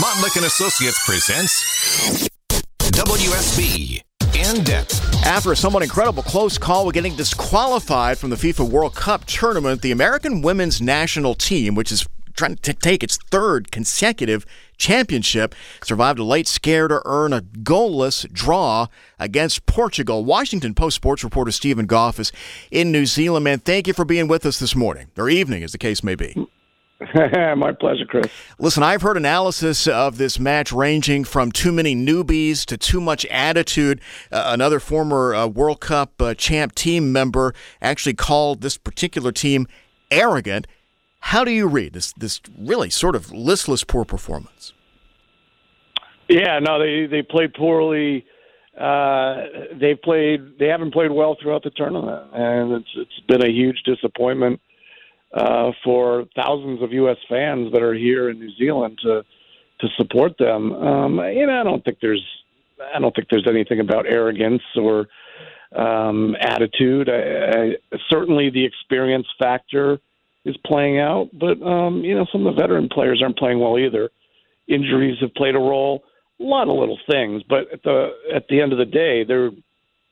[0.00, 2.26] Montlick and Associates presents
[2.78, 4.00] WSB
[4.34, 4.98] in depth.
[5.26, 9.82] After a somewhat incredible close call with getting disqualified from the FIFA World Cup tournament,
[9.82, 14.46] the American women's national team, which is trying to take its third consecutive
[14.78, 18.86] championship, survived a late scare to earn a goalless draw
[19.18, 20.24] against Portugal.
[20.24, 22.32] Washington Post sports reporter Steven Goff is
[22.70, 23.44] in New Zealand.
[23.44, 26.14] Man, thank you for being with us this morning, or evening, as the case may
[26.14, 26.48] be.
[27.14, 28.26] My pleasure, Chris.
[28.58, 33.24] Listen, I've heard analysis of this match ranging from too many newbies to too much
[33.26, 34.02] attitude.
[34.30, 39.66] Uh, another former uh, World Cup uh, champ team member actually called this particular team
[40.10, 40.66] arrogant.
[41.20, 44.74] How do you read this this really sort of listless poor performance?
[46.28, 48.26] Yeah, no, they they played poorly.
[48.78, 53.50] Uh, they played they haven't played well throughout the tournament, and it's it's been a
[53.50, 54.60] huge disappointment
[55.32, 57.18] uh, for thousands of U.S.
[57.28, 59.24] fans that are here in New Zealand to
[59.80, 60.72] to support them.
[60.72, 62.24] Um, you know, I don't think there's
[62.94, 65.08] I don't think there's anything about arrogance or
[65.74, 67.08] um, attitude.
[67.08, 67.16] I,
[67.92, 70.00] I, certainly, the experience factor
[70.44, 73.78] is playing out, but um, you know, some of the veteran players aren't playing well
[73.78, 74.10] either.
[74.68, 76.04] Injuries have played a role.
[76.40, 79.50] A lot of little things, but at the at the end of the day, they're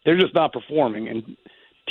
[0.05, 1.37] they're just not performing, and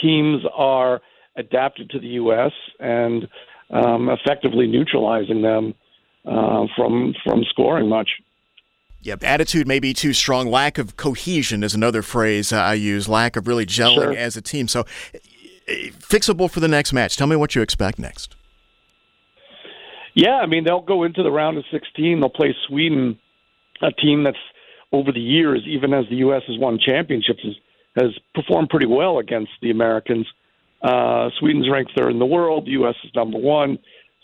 [0.02, 1.02] teams are
[1.38, 2.52] adapted to the U.S.
[2.80, 3.28] and
[3.70, 5.74] um, effectively neutralizing them
[6.26, 8.10] uh, from from scoring much.
[9.02, 10.50] Yep, attitude may be too strong.
[10.50, 13.08] Lack of cohesion is another phrase I use.
[13.08, 14.18] Lack of really gelling sure.
[14.18, 14.68] as a team.
[14.68, 14.86] So,
[15.68, 17.16] eh, fixable for the next match.
[17.16, 18.36] Tell me what you expect next.
[20.16, 22.20] Yeah, I mean they'll go into the round of 16.
[22.20, 23.20] They'll play Sweden,
[23.82, 24.38] a team that's
[24.92, 26.42] over the years, even as the U.S.
[26.48, 27.56] has won championships, has,
[27.96, 30.26] has performed pretty well against the Americans.
[30.82, 32.66] Uh, Sweden's ranked third in the world.
[32.66, 32.96] The U.S.
[33.04, 33.80] is number one.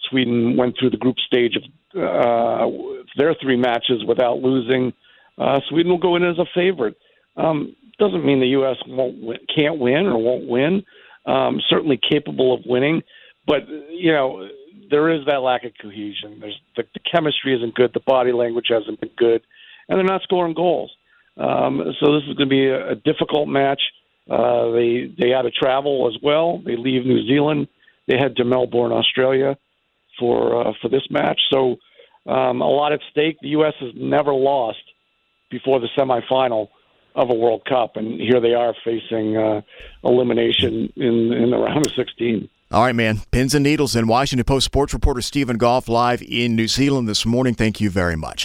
[0.10, 1.64] Sweden went through the group stage of
[1.96, 2.70] uh,
[3.18, 4.94] their three matches without losing.
[5.38, 6.96] Uh, Sweden will go in as a favorite.
[7.38, 8.78] Um, doesn't mean the U.S.
[8.88, 10.84] won't win, can't win or won't win.
[11.26, 13.02] Um, certainly capable of winning,
[13.48, 14.50] but you know
[14.90, 16.40] there is that lack of cohesion.
[16.42, 17.92] There's the, the chemistry isn't good.
[17.94, 19.42] The body language hasn't been good,
[19.88, 20.92] and they're not scoring goals.
[21.38, 23.82] Um, so this is going to be a, a difficult match.
[24.30, 26.62] Uh, they they had to travel as well.
[26.66, 27.68] They leave New Zealand.
[28.08, 29.58] They head to Melbourne, Australia,
[30.20, 31.40] for uh, for this match.
[31.52, 31.78] So
[32.26, 33.38] um, a lot at stake.
[33.42, 33.74] The U.S.
[33.80, 34.84] has never lost
[35.50, 36.70] before the semifinal
[37.16, 39.62] of a World Cup, and here they are facing uh,
[40.04, 42.50] elimination in in the round of 16.
[42.72, 43.22] All right, man.
[43.30, 43.96] Pins and needles.
[43.96, 47.54] And Washington Post sports reporter Steven Goff live in New Zealand this morning.
[47.54, 48.42] Thank you very much.